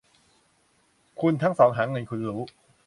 [1.21, 2.41] คุณทั้งสองหาเงิน คุณรู้